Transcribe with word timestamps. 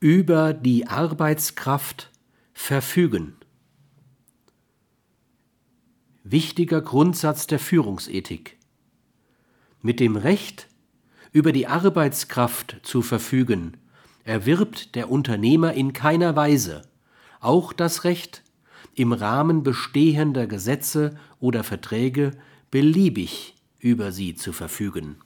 über 0.00 0.54
die 0.54 0.86
Arbeitskraft 0.86 2.10
verfügen. 2.54 3.36
Wichtiger 6.24 6.80
Grundsatz 6.80 7.46
der 7.46 7.58
Führungsethik. 7.58 8.56
Mit 9.82 10.00
dem 10.00 10.16
Recht, 10.16 10.68
über 11.32 11.52
die 11.52 11.66
Arbeitskraft 11.66 12.78
zu 12.82 13.02
verfügen, 13.02 13.76
erwirbt 14.24 14.94
der 14.94 15.10
Unternehmer 15.10 15.74
in 15.74 15.92
keiner 15.92 16.34
Weise 16.34 16.82
auch 17.40 17.74
das 17.74 18.04
Recht, 18.04 18.42
im 18.94 19.12
Rahmen 19.12 19.62
bestehender 19.62 20.46
Gesetze 20.46 21.16
oder 21.40 21.62
Verträge 21.62 22.32
beliebig 22.70 23.54
über 23.78 24.12
sie 24.12 24.34
zu 24.34 24.52
verfügen 24.52 25.16